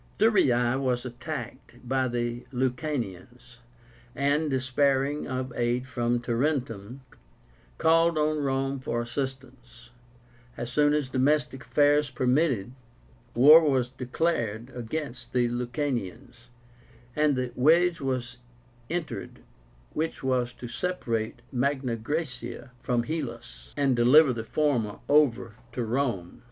Thurii 0.17 0.81
was 0.81 1.05
attacked 1.05 1.87
by 1.87 2.07
the 2.07 2.47
Lucanians, 2.51 3.57
and, 4.15 4.49
despairing 4.49 5.27
of 5.27 5.53
aid 5.55 5.85
from 5.85 6.19
Tarentum, 6.19 7.01
called 7.77 8.17
on 8.17 8.39
Rome 8.39 8.79
for 8.79 8.99
assistance. 8.99 9.91
As 10.57 10.71
soon 10.71 10.95
as 10.95 11.07
domestic 11.07 11.61
affairs 11.65 12.09
permitted, 12.09 12.71
war 13.35 13.61
was 13.61 13.89
declared 13.89 14.71
against 14.75 15.33
the 15.33 15.47
Lucanians, 15.49 16.49
and 17.15 17.35
the 17.35 17.51
wedge 17.53 18.01
was 18.01 18.37
entered 18.89 19.43
which 19.93 20.23
was 20.23 20.51
to 20.53 20.67
separate 20.67 21.43
Magna 21.51 21.95
Graecia 21.95 22.71
from 22.81 23.03
Hellas, 23.03 23.71
and 23.77 23.95
deliver 23.95 24.33
the 24.33 24.43
former 24.43 24.97
over 25.07 25.57
to 25.73 25.83
Rome. 25.85 26.39